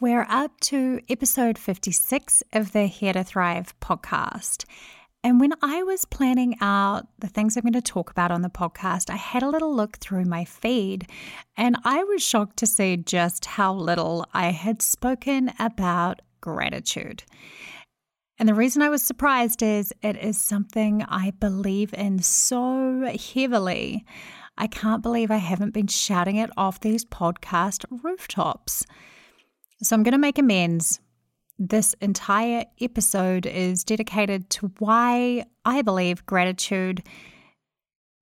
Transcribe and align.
We're 0.00 0.26
up 0.30 0.58
to 0.60 1.02
episode 1.10 1.58
56 1.58 2.42
of 2.54 2.72
the 2.72 2.86
Here 2.86 3.12
to 3.12 3.22
Thrive 3.22 3.78
podcast. 3.80 4.64
And 5.22 5.38
when 5.38 5.52
I 5.60 5.82
was 5.82 6.06
planning 6.06 6.56
out 6.62 7.06
the 7.18 7.28
things 7.28 7.54
I'm 7.54 7.64
going 7.64 7.74
to 7.74 7.82
talk 7.82 8.10
about 8.10 8.30
on 8.30 8.40
the 8.40 8.48
podcast, 8.48 9.10
I 9.10 9.16
had 9.16 9.42
a 9.42 9.48
little 9.50 9.76
look 9.76 9.98
through 9.98 10.24
my 10.24 10.46
feed 10.46 11.06
and 11.54 11.76
I 11.84 12.02
was 12.04 12.22
shocked 12.22 12.56
to 12.60 12.66
see 12.66 12.96
just 12.96 13.44
how 13.44 13.74
little 13.74 14.24
I 14.32 14.52
had 14.52 14.80
spoken 14.80 15.52
about 15.58 16.22
gratitude. 16.40 17.22
And 18.38 18.48
the 18.48 18.54
reason 18.54 18.80
I 18.80 18.88
was 18.88 19.02
surprised 19.02 19.62
is 19.62 19.92
it 20.00 20.16
is 20.16 20.38
something 20.38 21.02
I 21.02 21.32
believe 21.32 21.92
in 21.92 22.20
so 22.22 23.14
heavily. 23.34 24.06
I 24.56 24.66
can't 24.66 25.02
believe 25.02 25.30
I 25.30 25.36
haven't 25.36 25.74
been 25.74 25.88
shouting 25.88 26.36
it 26.36 26.48
off 26.56 26.80
these 26.80 27.04
podcast 27.04 27.84
rooftops. 28.02 28.86
So 29.82 29.96
I'm 29.96 30.02
going 30.02 30.12
to 30.12 30.18
make 30.18 30.38
amends. 30.38 31.00
This 31.58 31.94
entire 32.00 32.66
episode 32.80 33.46
is 33.46 33.82
dedicated 33.82 34.50
to 34.50 34.70
why 34.78 35.44
I 35.64 35.82
believe 35.82 36.26
gratitude 36.26 37.02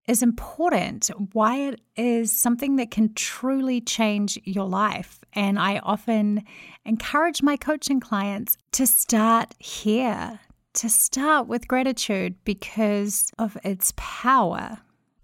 is 0.07 0.21
important, 0.21 1.09
why 1.33 1.57
it 1.57 1.81
is 1.95 2.31
something 2.31 2.75
that 2.77 2.91
can 2.91 3.13
truly 3.13 3.81
change 3.81 4.39
your 4.43 4.67
life. 4.67 5.19
And 5.33 5.59
I 5.59 5.79
often 5.79 6.43
encourage 6.85 7.41
my 7.41 7.57
coaching 7.57 7.99
clients 7.99 8.55
to 8.73 8.85
start 8.85 9.53
here, 9.59 10.39
to 10.75 10.89
start 10.89 11.47
with 11.47 11.67
gratitude 11.67 12.35
because 12.45 13.31
of 13.39 13.57
its 13.63 13.93
power. 13.97 14.77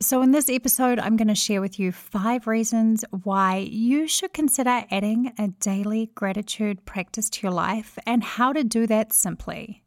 So, 0.04 0.22
in 0.22 0.32
this 0.32 0.50
episode, 0.50 1.00
I'm 1.00 1.16
going 1.16 1.30
to 1.30 1.36
share 1.36 1.62
with 1.62 1.80
you 1.80 1.94
five 1.94 2.46
reasons 2.46 3.06
why 3.24 3.70
you 3.72 4.06
should 4.06 4.34
consider 4.34 4.84
adding 4.92 5.32
a 5.40 5.48
daily 5.48 6.12
gratitude 6.14 6.84
practice 6.84 7.30
to 7.30 7.44
your 7.44 7.54
life 7.54 7.98
and 8.06 8.22
how 8.22 8.52
to 8.52 8.66
do 8.66 8.86
that 8.88 9.14
simply. 9.14 9.82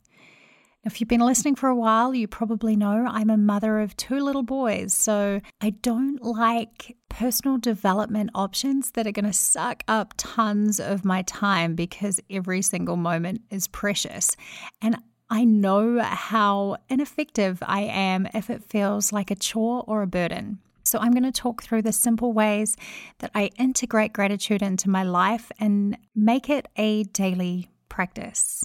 If 0.84 1.00
you've 1.00 1.08
been 1.08 1.20
listening 1.20 1.54
for 1.54 1.68
a 1.68 1.76
while, 1.76 2.14
you 2.14 2.26
probably 2.28 2.76
know 2.76 3.04
I'm 3.06 3.28
a 3.28 3.36
mother 3.36 3.78
of 3.78 3.94
two 3.98 4.20
little 4.20 4.42
boys, 4.42 4.94
so 4.94 5.42
I 5.60 5.70
don't 5.70 6.22
like 6.22 6.96
personal 7.10 7.58
development 7.58 8.30
options 8.34 8.92
that 8.92 9.06
are 9.06 9.12
going 9.12 9.26
to 9.26 9.34
suck 9.34 9.82
up 9.86 10.14
tons 10.16 10.80
of 10.80 11.04
my 11.04 11.22
time 11.22 11.74
because 11.74 12.20
every 12.30 12.62
single 12.62 12.96
moment 12.96 13.42
is 13.50 13.68
precious. 13.68 14.34
And 14.80 14.96
I 15.28 15.44
know 15.44 15.98
how 15.98 16.76
ineffective 16.88 17.60
I 17.66 17.80
am 17.80 18.28
if 18.32 18.48
it 18.48 18.62
feels 18.62 19.12
like 19.12 19.32
a 19.32 19.34
chore 19.34 19.82
or 19.88 20.02
a 20.02 20.06
burden. 20.06 20.60
So, 20.84 21.00
I'm 21.00 21.10
going 21.10 21.24
to 21.24 21.32
talk 21.32 21.64
through 21.64 21.82
the 21.82 21.90
simple 21.90 22.32
ways 22.32 22.76
that 23.18 23.32
I 23.34 23.50
integrate 23.58 24.12
gratitude 24.12 24.62
into 24.62 24.88
my 24.88 25.02
life 25.02 25.50
and 25.58 25.98
make 26.14 26.48
it 26.48 26.68
a 26.76 27.02
daily 27.02 27.70
practice. 27.88 28.62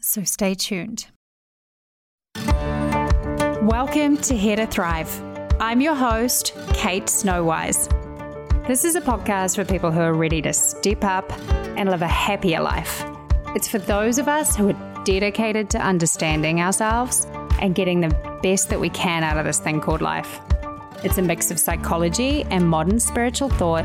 So, 0.00 0.22
stay 0.22 0.54
tuned. 0.54 1.06
Welcome 3.64 4.16
to 4.18 4.36
Here 4.36 4.54
to 4.54 4.68
Thrive. 4.68 5.20
I'm 5.58 5.80
your 5.80 5.96
host, 5.96 6.54
Kate 6.74 7.06
Snowise. 7.06 7.88
This 8.68 8.84
is 8.84 8.94
a 8.94 9.00
podcast 9.00 9.56
for 9.56 9.64
people 9.64 9.90
who 9.90 10.00
are 10.00 10.14
ready 10.14 10.40
to 10.42 10.52
step 10.52 11.02
up 11.02 11.28
and 11.76 11.90
live 11.90 12.02
a 12.02 12.06
happier 12.06 12.60
life. 12.60 13.04
It's 13.56 13.66
for 13.66 13.80
those 13.80 14.18
of 14.18 14.28
us 14.28 14.54
who 14.54 14.70
are 14.70 14.93
dedicated 15.04 15.70
to 15.70 15.78
understanding 15.78 16.60
ourselves 16.60 17.26
and 17.60 17.74
getting 17.74 18.00
the 18.00 18.08
best 18.42 18.68
that 18.70 18.80
we 18.80 18.88
can 18.90 19.22
out 19.22 19.36
of 19.36 19.44
this 19.44 19.58
thing 19.58 19.80
called 19.80 20.02
life. 20.02 20.40
It's 21.04 21.18
a 21.18 21.22
mix 21.22 21.50
of 21.50 21.58
psychology 21.58 22.44
and 22.44 22.68
modern 22.68 22.98
spiritual 22.98 23.50
thought, 23.50 23.84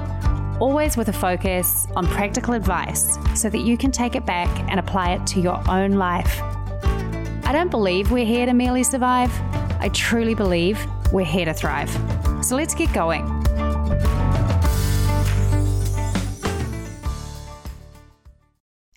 always 0.60 0.98
with 0.98 1.10
a 1.10 1.14
focus 1.14 1.88
on 1.96 2.08
practical 2.08 2.54
advice 2.54 3.18
so 3.36 3.50
that 3.50 3.60
you 3.60 3.78
can 3.78 3.92
take 3.92 4.16
it 4.16 4.26
back 4.26 4.48
and 4.70 4.80
apply 4.80 5.12
it 5.12 5.28
to 5.28 5.40
your 5.40 5.62
own 5.70 5.92
life. 5.94 6.42
I 7.44 7.52
don't 7.52 7.72
believe 7.72 8.12
we're 8.12 8.26
here 8.26 8.46
to 8.46 8.54
merely 8.54 8.84
survive. 8.84 9.32
I 9.82 9.90
truly 9.94 10.36
believe 10.36 10.80
we're 11.12 11.26
here 11.26 11.46
to 11.46 11.54
thrive. 11.54 11.90
So 12.44 12.56
let's 12.56 12.76
get 12.76 12.94
going. 12.94 13.26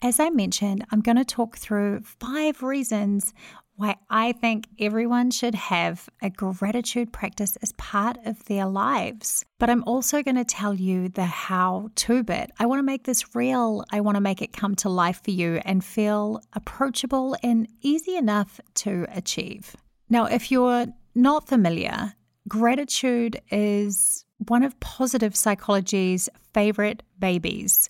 As 0.04 0.18
I 0.18 0.30
mentioned, 0.30 0.84
I'm 0.90 1.00
going 1.00 1.16
to 1.16 1.24
talk 1.24 1.56
through 1.56 2.00
five 2.00 2.60
reasons 2.64 3.32
why 3.76 3.94
I 4.10 4.32
think 4.32 4.66
everyone 4.80 5.30
should 5.30 5.54
have 5.54 6.08
a 6.20 6.28
gratitude 6.28 7.12
practice 7.12 7.54
as 7.62 7.70
part 7.74 8.18
of 8.26 8.44
their 8.46 8.66
lives. 8.66 9.44
But 9.60 9.70
I'm 9.70 9.84
also 9.84 10.20
going 10.24 10.34
to 10.34 10.44
tell 10.44 10.74
you 10.74 11.08
the 11.08 11.24
how 11.24 11.90
to 11.94 12.24
bit. 12.24 12.50
I 12.58 12.66
want 12.66 12.80
to 12.80 12.82
make 12.82 13.04
this 13.04 13.36
real. 13.36 13.84
I 13.92 14.00
want 14.00 14.16
to 14.16 14.20
make 14.20 14.42
it 14.42 14.52
come 14.52 14.74
to 14.76 14.88
life 14.88 15.20
for 15.22 15.30
you 15.30 15.60
and 15.64 15.84
feel 15.84 16.42
approachable 16.52 17.36
and 17.44 17.68
easy 17.80 18.16
enough 18.16 18.60
to 18.74 19.06
achieve. 19.14 19.76
Now, 20.10 20.24
if 20.24 20.50
you're 20.50 20.86
not 21.14 21.46
familiar, 21.46 22.12
gratitude 22.48 23.40
is 23.52 24.24
one 24.48 24.64
of 24.64 24.78
positive 24.80 25.36
psychology's 25.36 26.28
favorite 26.52 27.04
babies. 27.20 27.88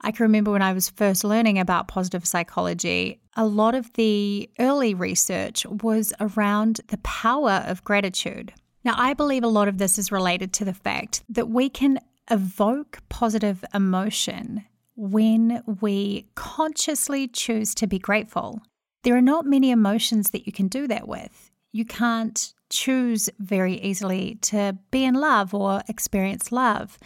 I 0.00 0.12
can 0.12 0.24
remember 0.24 0.50
when 0.50 0.62
I 0.62 0.72
was 0.72 0.90
first 0.90 1.24
learning 1.24 1.58
about 1.58 1.88
positive 1.88 2.26
psychology, 2.26 3.20
a 3.34 3.46
lot 3.46 3.74
of 3.74 3.92
the 3.94 4.48
early 4.58 4.94
research 4.94 5.66
was 5.66 6.12
around 6.20 6.80
the 6.88 6.98
power 6.98 7.64
of 7.66 7.84
gratitude. 7.84 8.52
Now, 8.84 8.94
I 8.96 9.14
believe 9.14 9.42
a 9.42 9.48
lot 9.48 9.68
of 9.68 9.78
this 9.78 9.98
is 9.98 10.12
related 10.12 10.52
to 10.54 10.64
the 10.64 10.74
fact 10.74 11.22
that 11.28 11.48
we 11.48 11.68
can 11.68 11.98
evoke 12.30 12.98
positive 13.08 13.64
emotion 13.74 14.64
when 14.96 15.62
we 15.80 16.26
consciously 16.34 17.28
choose 17.28 17.74
to 17.76 17.86
be 17.86 17.98
grateful. 17.98 18.60
There 19.02 19.16
are 19.16 19.22
not 19.22 19.44
many 19.44 19.70
emotions 19.70 20.30
that 20.30 20.46
you 20.46 20.52
can 20.52 20.68
do 20.68 20.86
that 20.88 21.08
with 21.08 21.50
you 21.76 21.84
can't 21.84 22.54
choose 22.70 23.28
very 23.38 23.74
easily 23.74 24.38
to 24.40 24.76
be 24.90 25.04
in 25.04 25.14
love 25.14 25.52
or 25.52 25.82
experience 25.88 26.50
love. 26.50 26.98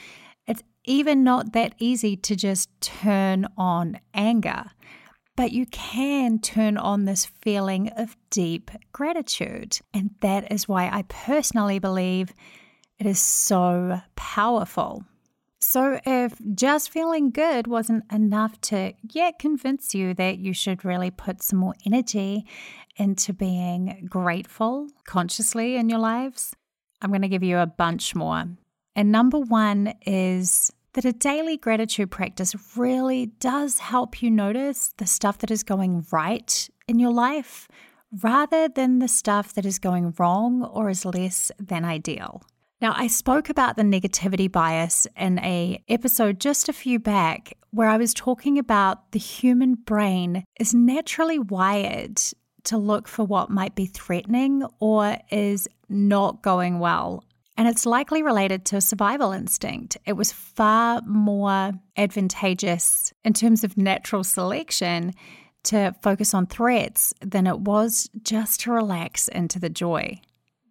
Even 0.85 1.23
not 1.23 1.53
that 1.53 1.75
easy 1.79 2.17
to 2.17 2.35
just 2.35 2.69
turn 2.81 3.47
on 3.57 4.01
anger, 4.15 4.65
but 5.37 5.53
you 5.53 5.67
can 5.67 6.39
turn 6.39 6.77
on 6.77 7.05
this 7.05 7.27
feeling 7.27 7.89
of 7.97 8.17
deep 8.31 8.71
gratitude. 8.93 9.79
And 9.95 10.11
that 10.21 10.51
is 10.53 10.69
why 10.69 10.89
I 10.89 11.03
personally 11.09 11.79
believe 11.79 12.33
it 12.99 13.07
is 13.07 13.19
so 13.19 14.01
powerful. 14.17 15.05
So, 15.63 16.01
if 16.07 16.35
just 16.55 16.91
feeling 16.91 17.31
good 17.31 17.67
wasn't 17.67 18.05
enough 18.11 18.59
to 18.63 18.95
yet 19.03 19.39
convince 19.39 19.95
you 19.95 20.15
that 20.15 20.39
you 20.39 20.55
should 20.55 20.87
really 20.87 21.11
put 21.11 21.43
some 21.43 21.59
more 21.59 21.75
energy 21.85 22.47
into 22.97 23.35
being 23.35 24.07
grateful 24.09 24.89
consciously 25.05 25.77
in 25.77 25.91
your 25.91 25.99
lives, 25.99 26.55
I'm 27.03 27.11
going 27.11 27.23
to 27.23 27.29
give 27.29 27.43
you 27.43 27.59
a 27.59 27.67
bunch 27.67 28.15
more. 28.15 28.47
And 28.95 29.13
number 29.13 29.39
one 29.39 29.95
is 30.07 30.73
that 30.95 31.05
a 31.05 31.13
daily 31.13 31.57
gratitude 31.57 32.11
practice 32.11 32.55
really 32.77 33.27
does 33.27 33.79
help 33.79 34.23
you 34.23 34.31
notice 34.31 34.93
the 34.97 35.07
stuff 35.07 35.39
that 35.39 35.51
is 35.51 35.63
going 35.63 36.05
right 36.11 36.69
in 36.89 36.99
your 36.99 37.13
life 37.13 37.69
rather 38.23 38.69
than 38.69 38.99
the 38.99 39.09
stuff 39.09 39.55
that 39.55 39.65
is 39.65 39.79
going 39.79 40.13
wrong 40.19 40.65
or 40.65 40.91
is 40.91 41.05
less 41.05 41.53
than 41.59 41.85
ideal. 41.85 42.43
Now, 42.81 42.95
I 42.97 43.09
spoke 43.09 43.51
about 43.51 43.77
the 43.77 43.83
negativity 43.83 44.51
bias 44.51 45.07
in 45.15 45.39
a 45.41 45.83
episode 45.89 46.41
just 46.41 46.69
a 46.69 46.73
few 46.73 46.99
back 46.99 47.53
where 47.71 47.89
I 47.89 47.99
was 47.99 48.15
talking 48.15 48.59
about 48.59 49.13
the 49.13 49.19
human 49.19 49.75
brain 49.75 50.45
is 50.59 50.75
naturally 50.75 51.39
wired 51.39 52.21
to 52.65 52.79
look 52.79 53.07
for 53.07 53.25
what 53.25 53.51
might 53.51 53.75
be 53.75 53.87
threatening 53.87 54.65
or 54.81 55.19
is 55.31 55.69
not 55.89 56.43
going 56.43 56.79
well. 56.79 57.23
And 57.61 57.69
it's 57.69 57.85
likely 57.85 58.23
related 58.23 58.65
to 58.65 58.81
survival 58.81 59.33
instinct. 59.33 59.99
It 60.07 60.15
was 60.15 60.33
far 60.33 61.03
more 61.03 61.73
advantageous 61.95 63.13
in 63.23 63.35
terms 63.35 63.65
of 63.65 63.77
natural 63.77 64.25
selection 64.25 65.13
to 65.65 65.95
focus 66.01 66.33
on 66.33 66.47
threats 66.47 67.13
than 67.21 67.47
it 67.47 67.61
was 67.61 68.09
just 68.23 68.61
to 68.61 68.73
relax 68.73 69.29
into 69.29 69.59
the 69.59 69.69
joy. 69.69 70.23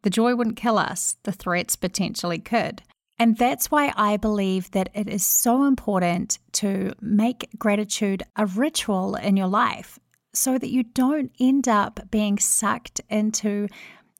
The 0.01 0.09
joy 0.09 0.33
wouldn't 0.33 0.55
kill 0.55 0.79
us, 0.79 1.15
the 1.25 1.31
threats 1.31 1.75
potentially 1.75 2.39
could. 2.39 2.81
And 3.19 3.37
that's 3.37 3.69
why 3.69 3.93
I 3.95 4.17
believe 4.17 4.71
that 4.71 4.89
it 4.95 5.07
is 5.07 5.23
so 5.23 5.65
important 5.65 6.39
to 6.53 6.93
make 7.01 7.51
gratitude 7.59 8.23
a 8.35 8.47
ritual 8.47 9.13
in 9.13 9.37
your 9.37 9.45
life 9.45 9.99
so 10.33 10.57
that 10.57 10.71
you 10.71 10.81
don't 10.81 11.31
end 11.39 11.67
up 11.67 11.99
being 12.09 12.39
sucked 12.39 12.99
into 13.09 13.67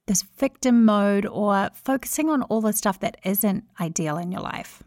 this 0.09 0.23
victim 0.39 0.85
mode 0.85 1.27
or 1.27 1.69
focusing 1.75 2.29
on 2.29 2.41
all 2.44 2.61
the 2.61 2.73
stuff 2.73 3.00
that 3.00 3.17
isn't 3.23 3.63
ideal 3.79 4.17
in 4.17 4.31
your 4.31 4.41
life. 4.41 4.81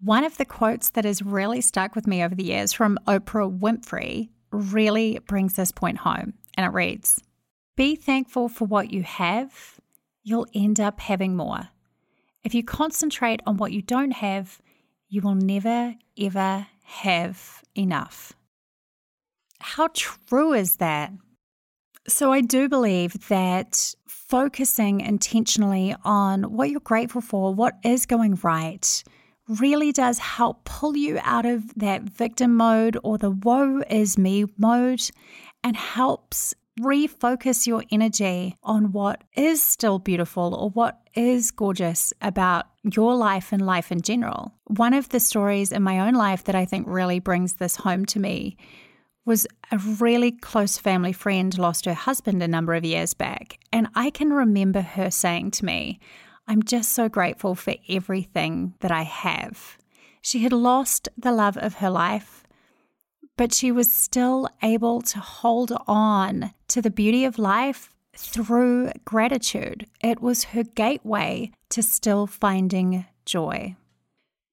One 0.00 0.24
of 0.24 0.38
the 0.38 0.46
quotes 0.46 0.88
that 0.90 1.04
has 1.04 1.20
really 1.20 1.60
stuck 1.60 1.94
with 1.94 2.06
me 2.06 2.24
over 2.24 2.34
the 2.34 2.44
years 2.44 2.72
from 2.72 2.98
Oprah 3.06 3.58
Winfrey 3.58 4.30
really 4.50 5.18
brings 5.26 5.54
this 5.54 5.70
point 5.70 5.98
home, 5.98 6.32
and 6.54 6.64
it 6.66 6.72
reads 6.72 7.20
Be 7.76 7.94
thankful 7.94 8.48
for 8.48 8.64
what 8.64 8.90
you 8.90 9.02
have, 9.02 9.78
you'll 10.22 10.46
end 10.54 10.80
up 10.80 10.98
having 10.98 11.36
more. 11.36 11.68
If 12.42 12.54
you 12.54 12.64
concentrate 12.64 13.40
on 13.46 13.58
what 13.58 13.72
you 13.72 13.82
don't 13.82 14.12
have, 14.12 14.62
you 15.10 15.20
will 15.20 15.34
never, 15.34 15.94
ever 16.18 16.66
have 16.84 17.62
enough. 17.76 18.32
how 19.60 19.88
true 19.92 20.54
is 20.54 20.76
that? 20.76 21.12
So, 22.08 22.32
I 22.32 22.40
do 22.40 22.68
believe 22.68 23.28
that 23.28 23.94
focusing 24.34 25.00
intentionally 25.00 25.94
on 26.02 26.42
what 26.42 26.68
you're 26.68 26.80
grateful 26.80 27.20
for, 27.20 27.54
what 27.54 27.78
is 27.84 28.04
going 28.04 28.34
right, 28.42 29.04
really 29.46 29.92
does 29.92 30.18
help 30.18 30.64
pull 30.64 30.96
you 30.96 31.20
out 31.22 31.46
of 31.46 31.72
that 31.76 32.02
victim 32.02 32.56
mode 32.56 32.98
or 33.04 33.16
the 33.16 33.30
woe 33.30 33.80
is 33.88 34.18
me 34.18 34.44
mode 34.58 35.00
and 35.62 35.76
helps 35.76 36.52
refocus 36.80 37.64
your 37.64 37.84
energy 37.92 38.56
on 38.64 38.90
what 38.90 39.22
is 39.36 39.62
still 39.62 40.00
beautiful 40.00 40.52
or 40.52 40.68
what 40.70 40.98
is 41.14 41.52
gorgeous 41.52 42.12
about 42.20 42.66
your 42.82 43.14
life 43.14 43.52
and 43.52 43.64
life 43.64 43.92
in 43.92 44.00
general. 44.00 44.52
One 44.64 44.94
of 44.94 45.10
the 45.10 45.20
stories 45.20 45.70
in 45.70 45.84
my 45.84 46.00
own 46.00 46.14
life 46.14 46.42
that 46.44 46.56
I 46.56 46.64
think 46.64 46.88
really 46.88 47.20
brings 47.20 47.54
this 47.54 47.76
home 47.76 48.04
to 48.06 48.18
me 48.18 48.56
was 49.24 49.46
a 49.70 49.78
really 49.78 50.32
close 50.32 50.78
family 50.78 51.12
friend 51.12 51.56
lost 51.58 51.86
her 51.86 51.94
husband 51.94 52.42
a 52.42 52.48
number 52.48 52.74
of 52.74 52.84
years 52.84 53.14
back. 53.14 53.58
And 53.72 53.88
I 53.94 54.10
can 54.10 54.32
remember 54.32 54.80
her 54.80 55.10
saying 55.10 55.52
to 55.52 55.64
me, 55.64 55.98
I'm 56.46 56.62
just 56.62 56.92
so 56.92 57.08
grateful 57.08 57.54
for 57.54 57.74
everything 57.88 58.74
that 58.80 58.90
I 58.90 59.02
have. 59.02 59.78
She 60.20 60.40
had 60.40 60.52
lost 60.52 61.08
the 61.16 61.32
love 61.32 61.56
of 61.56 61.76
her 61.76 61.90
life, 61.90 62.44
but 63.36 63.52
she 63.52 63.72
was 63.72 63.92
still 63.92 64.48
able 64.62 65.00
to 65.02 65.18
hold 65.20 65.72
on 65.86 66.52
to 66.68 66.82
the 66.82 66.90
beauty 66.90 67.24
of 67.24 67.38
life 67.38 67.90
through 68.16 68.92
gratitude. 69.04 69.86
It 70.02 70.20
was 70.20 70.44
her 70.44 70.62
gateway 70.62 71.50
to 71.70 71.82
still 71.82 72.26
finding 72.26 73.06
joy. 73.24 73.76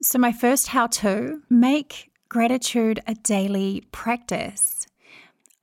So, 0.02 0.18
my 0.18 0.32
first 0.32 0.70
how 0.70 0.88
to 0.88 1.42
make 1.50 2.11
gratitude 2.32 2.98
a 3.08 3.14
daily 3.14 3.84
practice. 3.92 4.88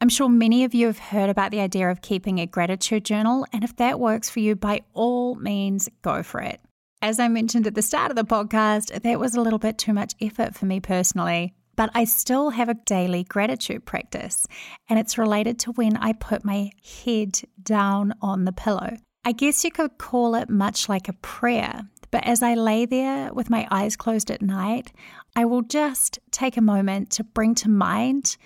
I'm 0.03 0.11
sure 0.11 0.29
many 0.29 0.65
of 0.65 0.75
you 0.75 0.85
have 0.85 0.99
heard 0.99 1.31
about 1.31 1.50
the 1.50 1.61
idea 1.61 1.91
of 1.91 2.03
keeping 2.03 2.38
a 2.38 2.47
gratitude 2.47 3.06
journal, 3.06 3.47
and 3.55 3.65
if 3.65 3.75
that 3.76 3.99
works 3.99 4.29
for 4.29 4.41
you, 4.41 4.55
by 4.55 4.82
all 4.93 5.35
means, 5.37 5.88
go 6.03 6.23
for 6.23 6.43
it. 6.43 6.61
As 7.00 7.19
I 7.19 7.29
mentioned 7.29 7.67
at 7.67 7.75
the 7.75 7.81
start 7.81 8.11
of 8.11 8.17
the 8.17 8.23
podcast, 8.23 9.00
that 9.00 9.19
was 9.19 9.35
a 9.35 9.41
little 9.41 9.59
bit 9.59 9.79
too 9.79 9.94
much 9.94 10.12
effort 10.20 10.55
for 10.55 10.67
me 10.67 10.79
personally, 10.79 11.55
but 11.75 11.88
I 11.94 12.05
still 12.05 12.50
have 12.50 12.69
a 12.69 12.75
daily 12.75 13.25
gratitude 13.25 13.87
practice, 13.87 14.47
and 14.91 14.99
it's 14.99 15.17
related 15.17 15.59
to 15.61 15.73
when 15.73 15.97
I 15.97 16.12
put 16.12 16.44
my 16.44 16.71
head 17.03 17.41
down 17.62 18.12
on 18.21 18.44
the 18.44 18.53
pillow. 18.53 18.99
I 19.25 19.32
guess 19.32 19.64
you 19.64 19.71
could 19.71 19.97
call 19.97 20.35
it 20.35 20.50
much 20.50 20.87
like 20.87 21.09
a 21.09 21.14
prayer, 21.14 21.88
but 22.11 22.27
as 22.27 22.43
I 22.43 22.55
lay 22.55 22.87
there 22.87 23.33
with 23.33 23.51
my 23.51 23.67
eyes 23.71 23.97
closed 23.97 24.31
at 24.31 24.43
night, 24.43 24.93
I 25.37 25.45
will 25.45 25.63
just 25.63 26.19
take 26.31 26.57
a 26.57 26.63
moment 26.63 27.11
to 27.13 27.25
bring 27.25 27.55
to 27.57 27.69
mind 27.69 28.37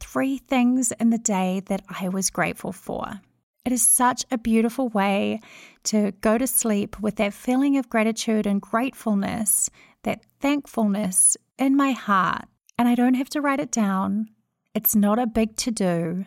three 0.00 0.38
things 0.38 0.92
in 0.92 1.10
the 1.10 1.18
day 1.18 1.62
that 1.66 1.82
I 2.00 2.08
was 2.08 2.30
grateful 2.30 2.72
for. 2.72 3.20
It 3.64 3.72
is 3.72 3.86
such 3.86 4.24
a 4.30 4.38
beautiful 4.38 4.88
way 4.88 5.40
to 5.84 6.12
go 6.20 6.36
to 6.36 6.46
sleep 6.46 6.98
with 7.00 7.16
that 7.16 7.32
feeling 7.32 7.76
of 7.76 7.88
gratitude 7.88 8.46
and 8.46 8.60
gratefulness, 8.60 9.70
that 10.02 10.24
thankfulness 10.40 11.36
in 11.58 11.76
my 11.76 11.92
heart. 11.92 12.46
And 12.76 12.88
I 12.88 12.96
don't 12.96 13.14
have 13.14 13.28
to 13.30 13.40
write 13.40 13.60
it 13.60 13.70
down. 13.70 14.28
It's 14.74 14.96
not 14.96 15.20
a 15.20 15.26
big 15.26 15.54
to 15.58 15.70
do. 15.70 16.24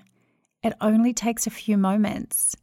It 0.64 0.74
only 0.80 1.14
takes 1.14 1.46
a 1.46 1.52
few 1.52 1.78
moments. 1.78 2.56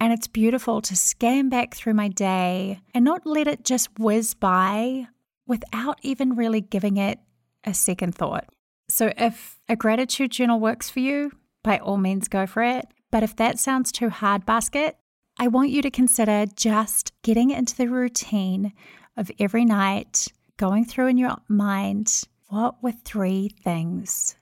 And 0.00 0.14
it's 0.14 0.26
beautiful 0.26 0.80
to 0.80 0.96
scan 0.96 1.50
back 1.50 1.74
through 1.74 1.92
my 1.92 2.08
day 2.08 2.80
and 2.94 3.04
not 3.04 3.26
let 3.26 3.46
it 3.46 3.64
just 3.64 3.98
whiz 3.98 4.32
by 4.32 5.06
without 5.46 5.98
even 6.02 6.36
really 6.36 6.62
giving 6.62 6.96
it 6.96 7.18
a 7.64 7.74
second 7.74 8.14
thought. 8.14 8.48
So, 8.88 9.12
if 9.16 9.60
a 9.68 9.76
gratitude 9.76 10.30
journal 10.30 10.58
works 10.58 10.88
for 10.88 11.00
you, 11.00 11.32
by 11.62 11.78
all 11.78 11.98
means 11.98 12.28
go 12.28 12.46
for 12.46 12.62
it. 12.62 12.86
But 13.10 13.22
if 13.22 13.36
that 13.36 13.58
sounds 13.58 13.92
too 13.92 14.08
hard, 14.08 14.46
basket, 14.46 14.96
I 15.38 15.48
want 15.48 15.70
you 15.70 15.82
to 15.82 15.90
consider 15.90 16.46
just 16.56 17.12
getting 17.22 17.50
into 17.50 17.76
the 17.76 17.88
routine 17.88 18.72
of 19.16 19.30
every 19.38 19.64
night, 19.64 20.28
going 20.56 20.84
through 20.84 21.08
in 21.08 21.18
your 21.18 21.36
mind 21.48 22.24
what 22.48 22.82
were 22.82 22.92
three 22.92 23.50
things 23.62 24.34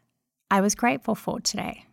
I 0.51 0.61
was 0.61 0.75
grateful 0.75 1.15
for 1.15 1.41
today. 1.41 1.85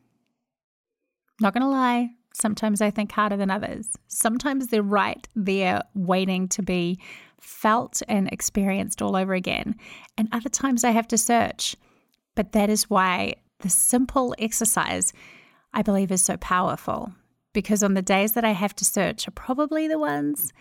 Not 1.42 1.54
gonna 1.54 1.70
lie, 1.70 2.12
Sometimes 2.36 2.82
I 2.82 2.92
think 2.92 3.12
harder 3.12 3.38
than 3.38 3.50
others. 3.50 3.88
Sometimes 4.08 4.68
they're 4.68 4.84
right 4.84 5.28
there 5.36 5.82
waiting 5.94 6.50
to 6.50 6.62
be 6.62 7.00
felt 7.40 8.02
and 8.10 8.28
experienced 8.32 9.02
all 9.02 9.16
over 9.16 9.34
again. 9.34 9.76
And 10.18 10.28
other 10.32 10.50
times 10.50 10.84
I 10.84 10.92
have 10.92 11.08
to 11.10 11.18
search. 11.18 11.76
But 12.36 12.52
that 12.52 12.70
is 12.70 12.90
why 12.90 13.36
the 13.60 13.70
simple 13.70 14.36
exercise 14.38 15.14
I 15.74 15.82
believe 15.82 16.12
is 16.12 16.24
so 16.24 16.36
powerful. 16.38 17.14
Because 17.54 17.84
on 17.84 17.94
the 17.94 18.02
days 18.02 18.34
that 18.34 18.44
I 18.44 18.52
have 18.52 18.76
to 18.76 18.86
search 18.86 19.28
are 19.28 19.32
probably 19.32 19.88
the 19.88 20.00
ones 20.00 20.52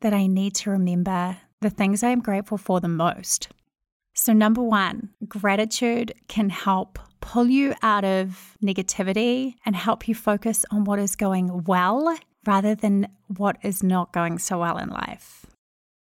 that 0.00 0.14
I 0.14 0.26
need 0.26 0.54
to 0.56 0.70
remember 0.70 1.36
the 1.60 1.68
things 1.68 2.02
I 2.02 2.08
am 2.08 2.20
grateful 2.20 2.56
for 2.56 2.80
the 2.80 2.88
most. 2.88 3.48
So, 4.14 4.32
number 4.32 4.62
one, 4.62 5.10
gratitude 5.28 6.14
can 6.28 6.48
help 6.48 6.98
pull 7.20 7.46
you 7.46 7.74
out 7.82 8.04
of 8.04 8.56
negativity 8.62 9.54
and 9.64 9.76
help 9.76 10.08
you 10.08 10.14
focus 10.14 10.64
on 10.70 10.84
what 10.84 10.98
is 10.98 11.16
going 11.16 11.64
well 11.64 12.16
rather 12.46 12.74
than 12.74 13.08
what 13.36 13.56
is 13.62 13.82
not 13.82 14.12
going 14.12 14.38
so 14.38 14.58
well 14.58 14.78
in 14.78 14.88
life. 14.88 15.46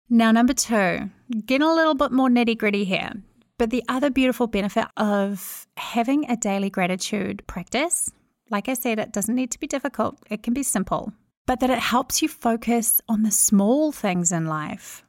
Now, 0.09 0.31
number 0.32 0.55
two, 0.55 1.11
getting 1.44 1.67
a 1.67 1.75
little 1.75 1.94
bit 1.94 2.12
more 2.12 2.29
nitty 2.29 2.56
gritty 2.56 2.85
here. 2.85 3.12
But 3.59 3.70
the 3.70 3.82
other 3.88 4.09
beautiful 4.09 4.47
benefit 4.47 4.87
of 4.97 5.67
having 5.76 6.31
a 6.31 6.37
daily 6.37 6.70
gratitude 6.70 7.43
practice, 7.49 8.09
like 8.50 8.69
I 8.69 8.75
said, 8.75 9.00
it 9.00 9.12
doesn't 9.12 9.35
need 9.35 9.50
to 9.50 9.59
be 9.59 9.67
difficult, 9.67 10.17
it 10.31 10.44
can 10.44 10.55
be 10.55 10.62
simple, 10.62 11.12
but 11.47 11.59
that 11.61 11.70
it 11.70 11.81
helps 11.81 12.23
you 12.23 12.29
focus 12.29 13.00
on 13.09 13.25
the 13.25 13.32
small 13.32 13.91
things 13.91 14.31
in 14.31 14.47
life 14.47 15.05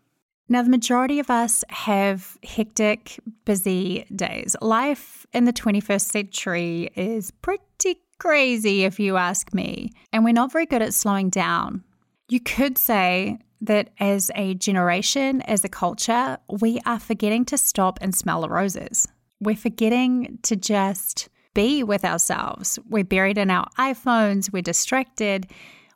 now, 0.49 0.63
the 0.63 0.69
majority 0.69 1.19
of 1.19 1.29
us 1.29 1.63
have 1.69 2.37
hectic, 2.43 3.19
busy 3.45 4.05
days. 4.15 4.55
Life 4.61 5.27
in 5.31 5.45
the 5.45 5.53
21st 5.53 6.01
century 6.01 6.89
is 6.95 7.29
pretty 7.29 8.01
crazy, 8.17 8.83
if 8.83 8.99
you 8.99 9.17
ask 9.17 9.53
me, 9.53 9.91
and 10.11 10.25
we're 10.25 10.33
not 10.33 10.51
very 10.51 10.65
good 10.65 10.81
at 10.81 10.95
slowing 10.95 11.29
down. 11.29 11.83
You 12.29 12.39
could 12.39 12.77
say 12.79 13.37
that 13.61 13.91
as 13.99 14.31
a 14.35 14.55
generation, 14.55 15.41
as 15.43 15.63
a 15.63 15.69
culture, 15.69 16.37
we 16.49 16.79
are 16.85 16.99
forgetting 16.99 17.45
to 17.45 17.57
stop 17.57 17.99
and 18.01 18.15
smell 18.15 18.41
the 18.41 18.49
roses. 18.49 19.07
We're 19.39 19.55
forgetting 19.55 20.39
to 20.43 20.55
just 20.55 21.29
be 21.53 21.83
with 21.83 22.03
ourselves. 22.03 22.79
We're 22.89 23.03
buried 23.03 23.37
in 23.37 23.51
our 23.51 23.68
iPhones, 23.77 24.51
we're 24.51 24.61
distracted. 24.61 25.47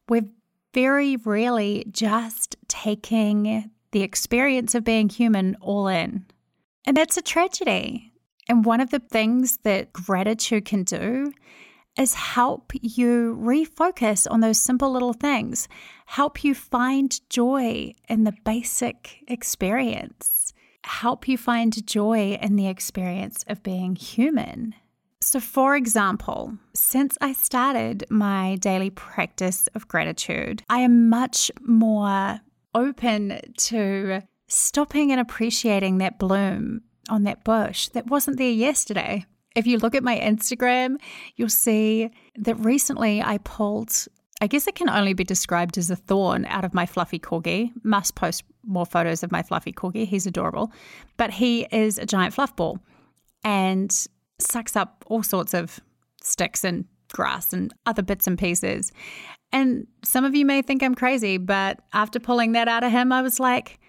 We're 0.09 0.27
very 0.73 1.17
rarely 1.17 1.85
just 1.91 2.55
taking 2.67 3.71
the 3.93 4.01
experience 4.03 4.75
of 4.75 4.83
being 4.83 5.07
human 5.07 5.55
all 5.61 5.87
in. 5.87 6.25
And 6.85 6.97
that's 6.97 7.17
a 7.17 7.21
tragedy. 7.21 8.11
And 8.49 8.65
one 8.65 8.81
of 8.81 8.89
the 8.89 8.99
things 8.99 9.59
that 9.63 9.93
gratitude 9.93 10.65
can 10.65 10.83
do 10.83 11.31
is 11.97 12.13
help 12.13 12.73
you 12.81 13.37
refocus 13.39 14.29
on 14.29 14.41
those 14.41 14.59
simple 14.59 14.91
little 14.91 15.13
things, 15.13 15.67
help 16.07 16.43
you 16.43 16.53
find 16.53 17.21
joy 17.29 17.93
in 18.09 18.23
the 18.23 18.33
basic 18.43 19.23
experience, 19.27 20.53
help 20.83 21.27
you 21.27 21.37
find 21.37 21.85
joy 21.87 22.37
in 22.41 22.55
the 22.55 22.67
experience 22.67 23.45
of 23.47 23.63
being 23.63 23.95
human. 23.95 24.73
So, 25.21 25.39
for 25.39 25.75
example, 25.77 26.57
since 26.73 27.17
I 27.21 27.31
started 27.31 28.05
my 28.09 28.57
daily 28.57 28.89
practice 28.89 29.67
of 29.73 29.87
gratitude, 29.87 30.63
I 30.69 30.79
am 30.79 31.07
much 31.07 31.49
more 31.61 32.41
open 32.73 33.39
to 33.57 34.21
stopping 34.47 35.11
and 35.11 35.19
appreciating 35.19 35.97
that 35.97 36.19
bloom 36.19 36.81
on 37.09 37.23
that 37.23 37.43
bush 37.43 37.89
that 37.89 38.07
wasn't 38.07 38.37
there 38.37 38.49
yesterday. 38.49 39.25
If 39.55 39.67
you 39.67 39.77
look 39.77 39.95
at 39.95 40.03
my 40.03 40.17
Instagram, 40.17 40.97
you'll 41.35 41.49
see 41.49 42.09
that 42.37 42.55
recently 42.55 43.21
I 43.21 43.37
pulled, 43.39 44.07
I 44.41 44.47
guess 44.47 44.67
it 44.67 44.75
can 44.75 44.89
only 44.89 45.13
be 45.13 45.23
described 45.23 45.77
as 45.77 45.91
a 45.91 45.95
thorn 45.95 46.45
out 46.45 46.65
of 46.65 46.73
my 46.73 46.85
fluffy 46.85 47.19
corgi. 47.19 47.71
Must 47.83 48.15
post 48.15 48.43
more 48.65 48.85
photos 48.85 49.23
of 49.23 49.31
my 49.31 49.43
fluffy 49.43 49.71
corgi. 49.71 50.07
He's 50.07 50.25
adorable. 50.25 50.71
But 51.17 51.31
he 51.31 51.67
is 51.71 51.97
a 51.97 52.05
giant 52.05 52.33
fluff 52.33 52.55
ball 52.55 52.79
and 53.43 53.91
sucks 54.39 54.75
up 54.75 55.03
all 55.07 55.23
sorts 55.23 55.53
of 55.53 55.79
sticks 56.21 56.63
and 56.63 56.85
grass 57.11 57.53
and 57.53 57.71
other 57.85 58.01
bits 58.01 58.25
and 58.25 58.37
pieces. 58.37 58.91
And 59.53 59.85
some 60.03 60.25
of 60.25 60.35
you 60.35 60.45
may 60.45 60.63
think 60.63 60.81
I'm 60.81 60.95
crazy, 60.95 61.37
but 61.37 61.79
after 61.93 62.19
pulling 62.19 62.53
that 62.53 62.67
out 62.67 62.83
of 62.83 62.91
him, 62.91 63.11
I 63.11 63.21
was 63.21 63.39
like, 63.39 63.79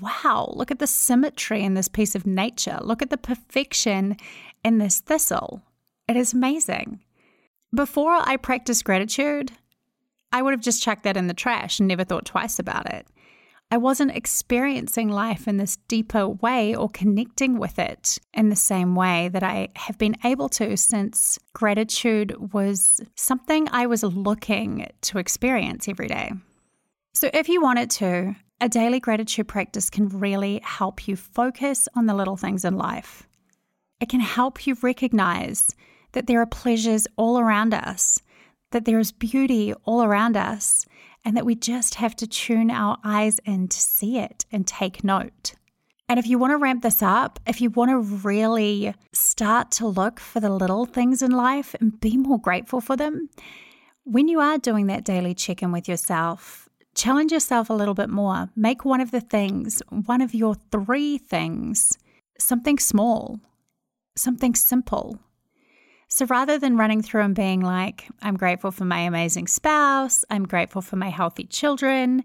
wow, 0.00 0.50
look 0.56 0.70
at 0.70 0.78
the 0.78 0.86
symmetry 0.86 1.62
in 1.62 1.74
this 1.74 1.88
piece 1.88 2.14
of 2.14 2.26
nature. 2.26 2.78
Look 2.80 3.02
at 3.02 3.10
the 3.10 3.18
perfection 3.18 4.16
in 4.64 4.78
this 4.78 5.00
thistle. 5.00 5.62
It 6.08 6.16
is 6.16 6.32
amazing. 6.32 7.00
Before 7.74 8.12
I 8.12 8.36
practiced 8.36 8.84
gratitude, 8.84 9.52
I 10.32 10.42
would 10.42 10.52
have 10.52 10.62
just 10.62 10.82
chucked 10.82 11.02
that 11.04 11.16
in 11.18 11.26
the 11.26 11.34
trash 11.34 11.78
and 11.78 11.86
never 11.88 12.04
thought 12.04 12.24
twice 12.24 12.58
about 12.58 12.92
it. 12.92 13.06
I 13.72 13.76
wasn't 13.76 14.16
experiencing 14.16 15.08
life 15.10 15.46
in 15.46 15.56
this 15.56 15.76
deeper 15.86 16.28
way 16.28 16.74
or 16.74 16.88
connecting 16.88 17.56
with 17.56 17.78
it 17.78 18.18
in 18.34 18.48
the 18.48 18.56
same 18.56 18.96
way 18.96 19.28
that 19.28 19.44
I 19.44 19.68
have 19.76 19.96
been 19.96 20.16
able 20.24 20.48
to 20.50 20.76
since 20.76 21.38
gratitude 21.52 22.52
was 22.52 23.00
something 23.14 23.68
I 23.70 23.86
was 23.86 24.02
looking 24.02 24.88
to 25.02 25.18
experience 25.18 25.86
every 25.86 26.08
day. 26.08 26.32
So, 27.14 27.30
if 27.32 27.48
you 27.48 27.62
wanted 27.62 27.90
to, 27.90 28.34
a 28.60 28.68
daily 28.68 28.98
gratitude 28.98 29.46
practice 29.46 29.88
can 29.88 30.08
really 30.08 30.60
help 30.64 31.06
you 31.06 31.14
focus 31.14 31.88
on 31.94 32.06
the 32.06 32.14
little 32.14 32.36
things 32.36 32.64
in 32.64 32.76
life. 32.76 33.28
It 34.00 34.08
can 34.08 34.20
help 34.20 34.66
you 34.66 34.76
recognize 34.82 35.74
that 36.12 36.26
there 36.26 36.40
are 36.40 36.46
pleasures 36.46 37.06
all 37.16 37.38
around 37.38 37.72
us, 37.72 38.20
that 38.72 38.84
there 38.84 38.98
is 38.98 39.12
beauty 39.12 39.72
all 39.84 40.02
around 40.02 40.36
us, 40.36 40.86
and 41.24 41.36
that 41.36 41.46
we 41.46 41.54
just 41.54 41.96
have 41.96 42.16
to 42.16 42.26
tune 42.26 42.70
our 42.70 42.98
eyes 43.04 43.40
in 43.44 43.68
to 43.68 43.80
see 43.80 44.18
it 44.18 44.44
and 44.50 44.66
take 44.66 45.04
note. 45.04 45.54
And 46.08 46.18
if 46.18 46.26
you 46.26 46.38
want 46.38 46.52
to 46.52 46.56
ramp 46.56 46.82
this 46.82 47.02
up, 47.02 47.38
if 47.46 47.60
you 47.60 47.70
want 47.70 47.90
to 47.90 47.98
really 47.98 48.94
start 49.12 49.70
to 49.72 49.86
look 49.86 50.18
for 50.18 50.40
the 50.40 50.50
little 50.50 50.84
things 50.84 51.22
in 51.22 51.30
life 51.30 51.74
and 51.80 52.00
be 52.00 52.16
more 52.16 52.40
grateful 52.40 52.80
for 52.80 52.96
them, 52.96 53.28
when 54.04 54.26
you 54.26 54.40
are 54.40 54.58
doing 54.58 54.88
that 54.88 55.04
daily 55.04 55.34
check 55.34 55.62
in 55.62 55.70
with 55.70 55.88
yourself, 55.88 56.68
challenge 56.96 57.30
yourself 57.30 57.70
a 57.70 57.74
little 57.74 57.94
bit 57.94 58.10
more. 58.10 58.48
Make 58.56 58.84
one 58.84 59.00
of 59.00 59.12
the 59.12 59.20
things, 59.20 59.82
one 59.88 60.20
of 60.20 60.34
your 60.34 60.56
three 60.72 61.16
things, 61.16 61.96
something 62.38 62.78
small, 62.78 63.38
something 64.16 64.56
simple, 64.56 65.20
so 66.10 66.26
rather 66.26 66.58
than 66.58 66.76
running 66.76 67.02
through 67.02 67.22
and 67.22 67.34
being 67.34 67.60
like, 67.60 68.08
I'm 68.20 68.36
grateful 68.36 68.72
for 68.72 68.84
my 68.84 69.00
amazing 69.00 69.46
spouse, 69.46 70.24
I'm 70.28 70.44
grateful 70.44 70.82
for 70.82 70.96
my 70.96 71.08
healthy 71.08 71.44
children, 71.44 72.24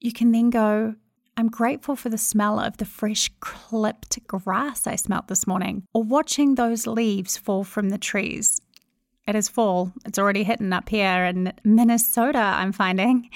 you 0.00 0.12
can 0.12 0.30
then 0.30 0.50
go, 0.50 0.94
I'm 1.36 1.48
grateful 1.48 1.96
for 1.96 2.08
the 2.08 2.18
smell 2.18 2.60
of 2.60 2.76
the 2.76 2.84
fresh 2.84 3.28
clipped 3.40 4.24
grass 4.28 4.86
I 4.86 4.94
smelt 4.94 5.26
this 5.26 5.48
morning, 5.48 5.82
or 5.92 6.04
watching 6.04 6.54
those 6.54 6.86
leaves 6.86 7.36
fall 7.36 7.64
from 7.64 7.88
the 7.88 7.98
trees. 7.98 8.60
It 9.26 9.34
is 9.34 9.48
fall. 9.48 9.92
It's 10.04 10.18
already 10.18 10.44
hitting 10.44 10.72
up 10.72 10.88
here 10.88 11.24
in 11.24 11.52
Minnesota, 11.64 12.38
I'm 12.38 12.72
finding. 12.72 13.30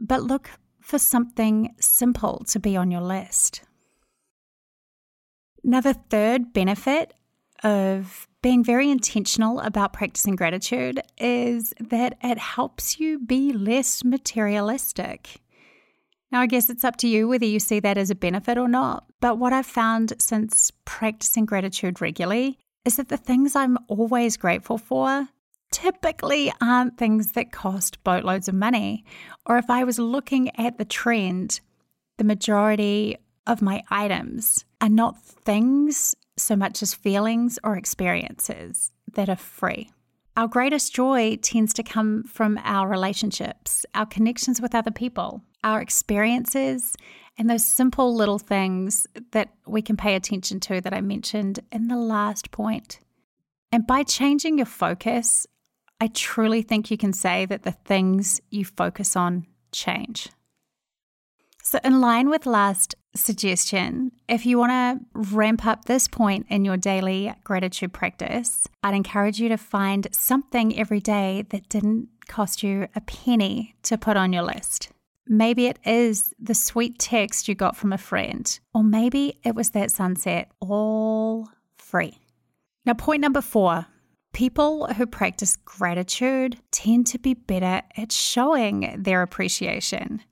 But 0.00 0.22
look 0.22 0.50
for 0.80 0.98
something 0.98 1.74
simple 1.78 2.44
to 2.48 2.58
be 2.58 2.76
on 2.76 2.90
your 2.90 3.00
list. 3.02 3.62
Now, 5.64 5.80
the 5.80 5.94
third 5.94 6.52
benefit 6.52 7.12
of 7.64 8.25
being 8.42 8.62
very 8.62 8.90
intentional 8.90 9.60
about 9.60 9.92
practicing 9.92 10.36
gratitude 10.36 11.00
is 11.18 11.74
that 11.80 12.16
it 12.22 12.38
helps 12.38 13.00
you 13.00 13.18
be 13.18 13.52
less 13.52 14.04
materialistic. 14.04 15.40
Now, 16.30 16.40
I 16.40 16.46
guess 16.46 16.70
it's 16.70 16.84
up 16.84 16.96
to 16.98 17.08
you 17.08 17.28
whether 17.28 17.46
you 17.46 17.60
see 17.60 17.80
that 17.80 17.98
as 17.98 18.10
a 18.10 18.14
benefit 18.14 18.58
or 18.58 18.68
not. 18.68 19.04
But 19.20 19.38
what 19.38 19.52
I've 19.52 19.66
found 19.66 20.12
since 20.18 20.70
practicing 20.84 21.46
gratitude 21.46 22.00
regularly 22.00 22.58
is 22.84 22.96
that 22.96 23.08
the 23.08 23.16
things 23.16 23.56
I'm 23.56 23.78
always 23.88 24.36
grateful 24.36 24.78
for 24.78 25.28
typically 25.72 26.52
aren't 26.60 26.98
things 26.98 27.32
that 27.32 27.52
cost 27.52 28.02
boatloads 28.04 28.48
of 28.48 28.54
money. 28.54 29.04
Or 29.44 29.58
if 29.58 29.68
I 29.68 29.84
was 29.84 29.98
looking 29.98 30.56
at 30.58 30.78
the 30.78 30.84
trend, 30.84 31.60
the 32.18 32.24
majority 32.24 33.16
of 33.46 33.62
my 33.62 33.82
items 33.90 34.64
are 34.80 34.88
not 34.88 35.20
things 35.20 36.14
so 36.36 36.56
much 36.56 36.82
as 36.82 36.94
feelings 36.94 37.58
or 37.64 37.76
experiences 37.76 38.92
that 39.14 39.28
are 39.28 39.36
free. 39.36 39.90
Our 40.36 40.48
greatest 40.48 40.94
joy 40.94 41.36
tends 41.40 41.72
to 41.74 41.82
come 41.82 42.24
from 42.24 42.60
our 42.62 42.86
relationships, 42.86 43.86
our 43.94 44.04
connections 44.04 44.60
with 44.60 44.74
other 44.74 44.90
people, 44.90 45.42
our 45.64 45.80
experiences, 45.80 46.94
and 47.38 47.48
those 47.48 47.64
simple 47.64 48.14
little 48.14 48.38
things 48.38 49.06
that 49.32 49.54
we 49.66 49.80
can 49.80 49.96
pay 49.96 50.14
attention 50.14 50.60
to 50.60 50.80
that 50.82 50.92
I 50.92 51.00
mentioned 51.00 51.60
in 51.72 51.88
the 51.88 51.96
last 51.96 52.50
point. 52.50 53.00
And 53.72 53.86
by 53.86 54.02
changing 54.02 54.58
your 54.58 54.66
focus, 54.66 55.46
I 56.00 56.08
truly 56.08 56.62
think 56.62 56.90
you 56.90 56.98
can 56.98 57.12
say 57.12 57.46
that 57.46 57.62
the 57.62 57.72
things 57.72 58.40
you 58.50 58.64
focus 58.64 59.16
on 59.16 59.46
change. 59.72 60.28
So, 61.62 61.78
in 61.82 62.00
line 62.00 62.28
with 62.28 62.46
last 62.46 62.94
suggestion, 63.16 64.12
if 64.28 64.46
you 64.46 64.58
want 64.58 64.72
to 64.72 65.34
ramp 65.34 65.66
up 65.66 65.84
this 65.84 66.08
point 66.08 66.46
in 66.48 66.64
your 66.64 66.76
daily 66.76 67.32
gratitude 67.44 67.92
practice, 67.92 68.68
I'd 68.82 68.94
encourage 68.94 69.40
you 69.40 69.48
to 69.48 69.56
find 69.56 70.08
something 70.12 70.78
every 70.78 71.00
day 71.00 71.44
that 71.50 71.68
didn't 71.68 72.08
cost 72.28 72.62
you 72.62 72.88
a 72.94 73.00
penny 73.02 73.74
to 73.84 73.96
put 73.96 74.16
on 74.16 74.32
your 74.32 74.42
list. 74.42 74.90
Maybe 75.28 75.66
it 75.66 75.78
is 75.84 76.32
the 76.38 76.54
sweet 76.54 76.98
text 76.98 77.48
you 77.48 77.54
got 77.54 77.76
from 77.76 77.92
a 77.92 77.98
friend, 77.98 78.58
or 78.72 78.84
maybe 78.84 79.40
it 79.44 79.54
was 79.54 79.70
that 79.70 79.90
sunset, 79.90 80.50
all 80.60 81.48
free. 81.76 82.18
Now, 82.84 82.94
point 82.94 83.20
number 83.20 83.40
four 83.40 83.86
people 84.32 84.86
who 84.94 85.06
practice 85.06 85.56
gratitude 85.56 86.58
tend 86.70 87.06
to 87.06 87.18
be 87.18 87.32
better 87.32 87.80
at 87.96 88.12
showing 88.12 88.94
their 88.98 89.22
appreciation. 89.22 90.22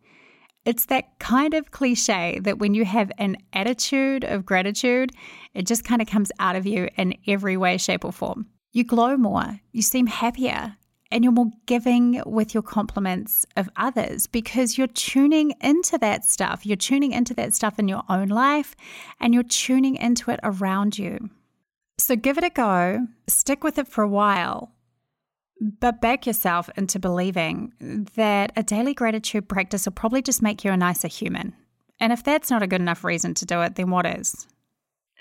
It's 0.64 0.86
that 0.86 1.18
kind 1.18 1.52
of 1.52 1.70
cliche 1.70 2.38
that 2.42 2.58
when 2.58 2.74
you 2.74 2.84
have 2.84 3.12
an 3.18 3.36
attitude 3.52 4.24
of 4.24 4.46
gratitude, 4.46 5.12
it 5.52 5.66
just 5.66 5.84
kind 5.84 6.00
of 6.00 6.08
comes 6.08 6.32
out 6.38 6.56
of 6.56 6.66
you 6.66 6.88
in 6.96 7.16
every 7.26 7.56
way, 7.56 7.76
shape, 7.76 8.04
or 8.04 8.12
form. 8.12 8.46
You 8.72 8.82
glow 8.82 9.16
more, 9.16 9.60
you 9.72 9.82
seem 9.82 10.06
happier, 10.06 10.76
and 11.14 11.22
you're 11.22 11.32
more 11.32 11.52
giving 11.66 12.20
with 12.26 12.54
your 12.54 12.62
compliments 12.62 13.46
of 13.56 13.70
others 13.76 14.26
because 14.26 14.76
you're 14.76 14.88
tuning 14.88 15.54
into 15.60 15.96
that 15.98 16.24
stuff. 16.24 16.66
You're 16.66 16.76
tuning 16.76 17.12
into 17.12 17.34
that 17.34 17.54
stuff 17.54 17.78
in 17.78 17.86
your 17.86 18.02
own 18.08 18.28
life 18.28 18.74
and 19.20 19.32
you're 19.32 19.44
tuning 19.44 19.94
into 19.94 20.32
it 20.32 20.40
around 20.42 20.98
you. 20.98 21.30
So 21.98 22.16
give 22.16 22.36
it 22.36 22.42
a 22.42 22.50
go, 22.50 23.06
stick 23.28 23.62
with 23.62 23.78
it 23.78 23.86
for 23.86 24.02
a 24.02 24.08
while, 24.08 24.72
but 25.64 26.00
back 26.00 26.26
yourself 26.26 26.68
into 26.76 26.98
believing 26.98 27.72
that 28.14 28.52
a 28.54 28.62
daily 28.62 28.92
gratitude 28.92 29.48
practice 29.48 29.86
will 29.86 29.92
probably 29.92 30.20
just 30.20 30.42
make 30.42 30.64
you 30.64 30.70
a 30.70 30.76
nicer 30.76 31.08
human. 31.08 31.54
And 32.00 32.12
if 32.12 32.22
that's 32.22 32.50
not 32.50 32.62
a 32.62 32.66
good 32.66 32.80
enough 32.80 33.04
reason 33.04 33.34
to 33.34 33.46
do 33.46 33.62
it, 33.62 33.76
then 33.76 33.90
what 33.90 34.04
is? 34.04 34.46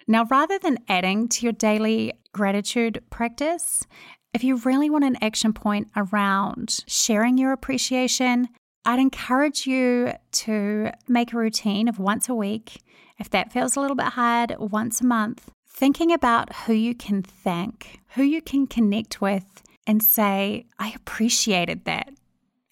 Now, 0.07 0.25
rather 0.25 0.59
than 0.59 0.79
adding 0.89 1.29
to 1.29 1.45
your 1.45 1.53
daily 1.53 2.13
gratitude 2.33 3.01
practice, 3.09 3.85
if 4.33 4.43
you 4.43 4.57
really 4.57 4.89
want 4.89 5.05
an 5.05 5.17
action 5.21 5.53
point 5.53 5.87
around 5.95 6.83
sharing 6.87 7.37
your 7.37 7.53
appreciation, 7.53 8.49
I'd 8.83 8.99
encourage 8.99 9.65
you 9.65 10.11
to 10.31 10.91
make 11.07 11.31
a 11.31 11.37
routine 11.37 11.87
of 11.87 11.99
once 11.99 12.27
a 12.27 12.35
week. 12.35 12.81
If 13.17 13.29
that 13.29 13.53
feels 13.53 13.77
a 13.77 13.79
little 13.79 13.95
bit 13.95 14.07
hard, 14.07 14.55
once 14.59 14.99
a 14.99 15.05
month, 15.05 15.51
thinking 15.69 16.11
about 16.11 16.53
who 16.53 16.73
you 16.73 16.93
can 16.93 17.21
thank, 17.21 18.01
who 18.15 18.23
you 18.23 18.41
can 18.41 18.67
connect 18.67 19.21
with 19.21 19.62
and 19.87 20.01
say, 20.01 20.65
I 20.79 20.89
appreciated 20.95 21.85
that. 21.85 22.09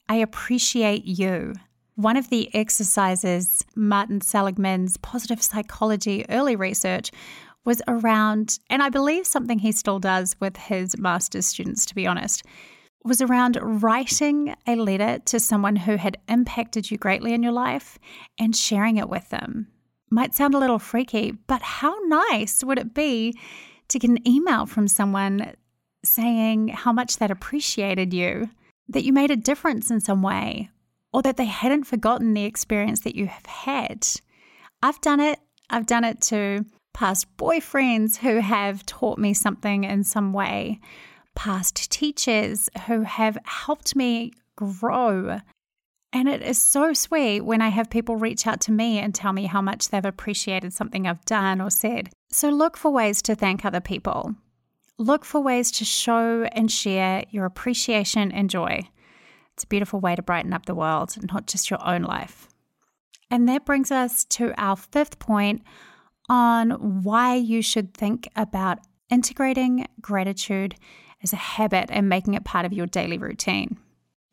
I 0.10 0.16
appreciate 0.16 1.06
you. 1.06 1.54
One 1.96 2.18
of 2.18 2.30
the 2.30 2.54
exercises, 2.56 3.64
Martin 3.76 4.22
Seligman's 4.22 4.98
positive 4.98 5.42
psychology 5.42 6.26
early 6.30 6.56
research, 6.56 7.12
was 7.64 7.82
around, 7.88 8.60
and 8.70 8.82
I 8.82 8.90
believe 8.90 9.28
something 9.28 9.60
he 9.60 9.72
still 9.72 10.00
does 10.00 10.36
with 10.40 10.58
his 10.58 10.98
master's 10.98 11.46
students, 11.46 11.86
to 11.86 11.96
be 11.96 12.08
honest, 12.08 12.44
was 13.04 13.22
around 13.22 13.58
writing 13.62 14.56
a 14.68 14.76
letter 14.76 15.20
to 15.26 15.40
someone 15.40 15.76
who 15.76 15.96
had 15.96 16.18
impacted 16.28 16.90
you 16.90 16.98
greatly 16.98 17.34
in 17.34 17.44
your 17.44 17.52
life 17.52 18.00
and 18.40 18.56
sharing 18.56 18.98
it 18.98 19.10
with 19.10 19.30
them. 19.30 19.68
Might 20.10 20.36
sound 20.36 20.54
a 20.54 20.60
little 20.60 20.80
freaky, 20.80 21.32
but 21.32 21.62
how 21.62 21.96
nice 22.06 22.64
would 22.64 22.80
it 22.80 22.94
be 22.94 23.38
to 23.88 24.00
get 24.00 24.10
an 24.10 24.28
email 24.28 24.66
from 24.66 24.88
someone 24.88 25.54
saying 26.04 26.70
how 26.70 26.92
much 26.92 27.18
that 27.18 27.32
appreciated 27.32 28.14
you, 28.14 28.50
that 28.90 29.04
you 29.04 29.14
made 29.14 29.32
a 29.32 29.36
difference 29.36 29.92
in 29.92 30.00
some 30.02 30.22
way, 30.22 30.70
or 31.14 31.22
that 31.22 31.38
they 31.38 31.46
hadn't 31.46 31.86
forgotten 31.86 32.34
the 32.34 32.46
experience 32.46 33.02
that 33.02 33.16
you 33.16 33.28
have 33.28 33.46
had. 33.46 34.08
I've 34.82 35.02
done 35.02 35.20
it. 35.20 35.40
I've 35.70 35.86
done 35.86 36.04
it 36.04 36.22
to 36.22 36.66
past 36.94 37.38
boyfriends 37.38 38.18
who 38.18 38.40
have 38.40 38.86
taught 38.86 39.18
me 39.18 39.34
something 39.34 39.84
in 39.84 40.04
some 40.04 40.34
way, 40.34 40.80
past 41.36 41.92
teachers 41.92 42.70
who 42.88 43.02
have 43.02 43.38
helped 43.46 43.96
me 43.96 44.34
grow. 44.56 45.40
And 46.14 46.28
it 46.28 46.42
is 46.42 46.58
so 46.58 46.92
sweet 46.94 47.42
when 47.42 47.62
I 47.62 47.70
have 47.70 47.90
people 47.90 48.18
reach 48.18 48.46
out 48.46 48.60
to 48.62 48.72
me 48.72 49.00
and 49.00 49.16
tell 49.16 49.32
me 49.32 49.46
how 49.46 49.62
much 49.62 49.90
they've 49.90 50.04
appreciated 50.04 50.74
something 50.74 51.08
I've 51.08 51.24
done 51.24 51.62
or 51.62 51.70
said. 51.70 52.10
So 52.32 52.50
look 52.50 52.76
for 52.76 52.92
ways 52.92 53.22
to 53.24 53.36
thank 53.36 53.64
other 53.64 53.80
people. 53.80 54.36
Look 55.02 55.26
for 55.26 55.42
ways 55.42 55.72
to 55.72 55.84
show 55.84 56.44
and 56.52 56.72
share 56.72 57.24
your 57.32 57.46
appreciation 57.46 58.32
and 58.32 58.52
joy. 58.52 58.88
It's 59.56 59.64
a 59.64 59.68
beautiful 59.68 60.00
way 60.00 60.16
to 60.16 60.22
brighten 60.22 60.54
up 60.54 60.68
the 60.68 60.76
world, 60.76 61.16
not 61.34 61.48
just 61.48 61.72
your 61.72 61.84
own 61.84 62.04
life. 62.04 62.48
And 63.32 63.50
that 63.50 63.66
brings 63.66 63.90
us 63.90 64.26
to 64.26 64.54
our 64.62 64.76
fifth 64.78 65.18
point 65.18 65.64
on 66.30 67.02
why 67.02 67.34
you 67.34 67.64
should 67.64 67.96
think 67.96 68.30
about 68.36 68.78
integrating 69.10 69.88
gratitude 70.02 70.76
as 71.24 71.34
a 71.34 71.38
habit 71.38 71.90
and 71.90 72.08
making 72.08 72.36
it 72.36 72.46
part 72.46 72.68
of 72.68 72.72
your 72.72 72.86
daily 72.86 73.18
routine. 73.18 73.80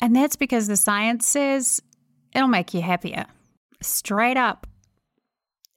And 0.03 0.15
that's 0.15 0.37
because 0.37 0.67
the 0.67 0.77
science 0.77 1.27
says 1.27 1.81
it'll 2.35 2.47
make 2.47 2.75
you 2.75 2.83
happier. 2.83 3.25
straight 3.81 4.37
up, 4.37 4.67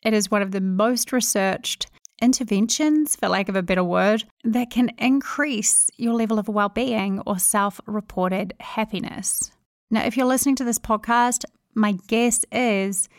it 0.04 0.14
is 0.14 0.30
one 0.30 0.42
of 0.42 0.52
the 0.52 0.60
most 0.60 1.14
researched 1.14 1.88
interventions, 2.22 3.16
for 3.16 3.28
lack 3.28 3.50
of 3.50 3.56
a 3.56 3.64
better 3.64 3.84
word, 3.84 4.24
that 4.44 4.70
can 4.70 4.92
increase 4.98 5.90
your 5.98 6.14
level 6.14 6.40
of 6.40 6.48
well 6.48 6.70
being 6.70 7.20
or 7.26 7.40
self 7.40 7.82
reported 7.86 8.54
happiness. 8.60 9.52
Now, 9.90 10.06
if 10.06 10.16
you're 10.16 10.26
listening 10.26 10.56
to 10.58 10.64
this 10.64 10.80
podcast, 10.80 11.44
my 11.76 11.98
guess 12.08 12.46
is 12.52 13.10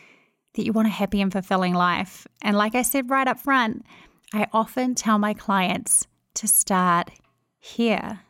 that 0.55 0.65
you 0.65 0.73
want 0.73 0.87
a 0.87 0.91
happy 0.91 1.21
and 1.21 1.31
fulfilling 1.31 1.73
life. 1.73 2.27
And 2.41 2.57
like 2.57 2.75
I 2.75 2.81
said 2.81 3.09
right 3.09 3.27
up 3.27 3.39
front, 3.39 3.85
I 4.33 4.47
often 4.51 4.95
tell 4.95 5.19
my 5.19 5.33
clients 5.33 6.07
to 6.35 6.47
start 6.47 7.11
here. 7.59 8.21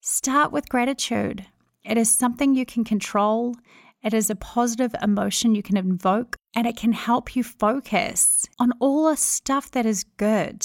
Start 0.00 0.52
with 0.52 0.68
gratitude. 0.68 1.46
It 1.84 1.96
is 1.96 2.10
something 2.10 2.54
you 2.54 2.66
can 2.66 2.84
control. 2.84 3.54
It 4.02 4.14
is 4.14 4.30
a 4.30 4.36
positive 4.36 4.94
emotion 5.02 5.54
you 5.54 5.62
can 5.62 5.76
invoke, 5.76 6.36
and 6.54 6.66
it 6.66 6.76
can 6.76 6.92
help 6.92 7.34
you 7.34 7.42
focus 7.42 8.46
on 8.58 8.72
all 8.80 9.08
the 9.08 9.16
stuff 9.16 9.70
that 9.70 9.86
is 9.86 10.04
good 10.16 10.64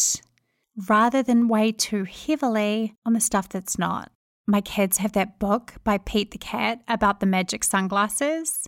rather 0.87 1.23
than 1.23 1.47
weigh 1.47 1.71
too 1.71 2.03
heavily 2.03 2.95
on 3.05 3.13
the 3.13 3.19
stuff 3.19 3.49
that's 3.49 3.79
not. 3.79 4.11
My 4.45 4.61
kids 4.61 4.97
have 4.97 5.13
that 5.13 5.39
book 5.39 5.73
by 5.83 5.97
Pete 5.97 6.31
the 6.31 6.37
Cat 6.37 6.81
about 6.87 7.19
the 7.19 7.25
magic 7.25 7.63
sunglasses. 7.63 8.67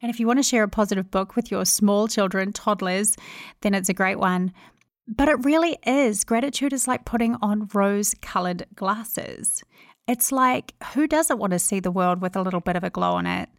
And 0.00 0.10
if 0.10 0.20
you 0.20 0.26
want 0.26 0.38
to 0.38 0.42
share 0.44 0.62
a 0.62 0.68
positive 0.68 1.10
book 1.10 1.36
with 1.36 1.50
your 1.50 1.64
small 1.64 2.08
children, 2.08 2.52
toddlers, 2.52 3.16
then 3.60 3.74
it's 3.74 3.88
a 3.88 3.94
great 3.94 4.18
one. 4.18 4.52
But 5.06 5.28
it 5.28 5.44
really 5.44 5.76
is. 5.86 6.24
Gratitude 6.24 6.72
is 6.72 6.86
like 6.86 7.04
putting 7.04 7.34
on 7.42 7.68
rose 7.74 8.14
colored 8.22 8.66
glasses. 8.74 9.62
It's 10.06 10.32
like, 10.32 10.74
who 10.94 11.06
doesn't 11.06 11.38
want 11.38 11.52
to 11.52 11.58
see 11.58 11.80
the 11.80 11.90
world 11.90 12.22
with 12.22 12.36
a 12.36 12.42
little 12.42 12.60
bit 12.60 12.76
of 12.76 12.84
a 12.84 12.90
glow 12.90 13.12
on 13.12 13.26
it? 13.26 13.50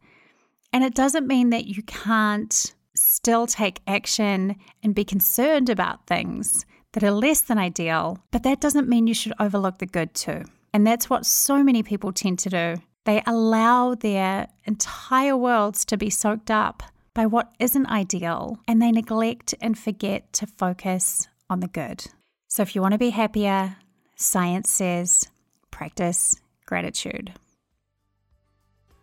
And 0.74 0.84
it 0.84 0.96
doesn't 0.96 1.28
mean 1.28 1.50
that 1.52 1.66
you 1.66 1.84
can't 1.84 2.74
still 3.00 3.48
take 3.48 3.82
action 3.88 4.56
and 4.84 4.94
be 4.94 5.04
concerned 5.04 5.70
about 5.70 6.06
things 6.06 6.66
that 6.94 7.04
are 7.04 7.12
less 7.12 7.42
than 7.42 7.58
ideal, 7.58 8.20
but 8.32 8.44
that 8.44 8.60
doesn't 8.60 8.90
mean 8.90 9.08
you 9.08 9.14
should 9.14 9.34
overlook 9.40 9.78
the 9.78 9.86
good 9.86 10.14
too. 10.14 10.44
And 10.74 10.86
that's 10.86 11.10
what 11.10 11.26
so 11.26 11.64
many 11.64 11.84
people 11.84 12.12
tend 12.12 12.40
to 12.40 12.50
do. 12.50 12.76
They 13.06 13.24
allow 13.26 13.96
their 13.96 14.48
entire 14.66 15.38
worlds 15.38 15.86
to 15.86 15.98
be 15.98 16.10
soaked 16.10 16.52
up 16.52 16.84
by 17.14 17.26
what 17.26 17.52
isn't 17.60 17.88
ideal, 17.88 18.60
and 18.68 18.82
they 18.82 18.92
neglect 18.92 19.56
and 19.62 19.78
forget 19.78 20.32
to 20.34 20.46
focus 20.46 21.28
on 21.50 21.60
the 21.60 21.68
good. 21.68 22.06
So, 22.48 22.62
if 22.62 22.76
you 22.76 22.82
want 22.82 22.94
to 22.94 23.00
be 23.00 23.10
happier, 23.10 23.78
science 24.16 24.70
says 24.70 25.28
practice 25.72 26.36
gratitude. 26.66 27.34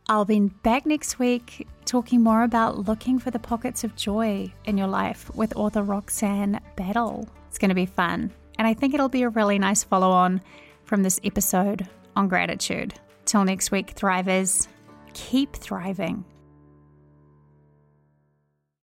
I'll 0.09 0.25
be 0.25 0.41
back 0.41 0.87
next 0.87 1.19
week 1.19 1.67
talking 1.85 2.23
more 2.23 2.45
about 2.45 2.87
looking 2.87 3.19
for 3.19 3.33
the 3.33 3.41
pockets 3.41 3.83
of 3.83 3.97
joy 3.97 4.53
in 4.65 4.79
your 4.79 4.87
life 4.87 5.35
with 5.35 5.57
author 5.57 5.83
Roxanne 5.83 6.61
Battle. 6.77 7.29
It's 7.49 7.59
going 7.59 7.71
to 7.71 7.75
be 7.75 7.87
fun. 7.87 8.31
And 8.57 8.69
I 8.69 8.75
think 8.75 8.95
it'll 8.95 9.09
be 9.09 9.23
a 9.23 9.29
really 9.29 9.59
nice 9.59 9.83
follow 9.83 10.11
on 10.11 10.43
from 10.85 11.03
this 11.03 11.19
episode 11.25 11.89
on 12.15 12.29
gratitude. 12.29 12.95
Till 13.25 13.45
next 13.45 13.73
week, 13.73 13.97
Thrivers, 13.97 14.69
keep 15.13 15.57
thriving. 15.57 16.25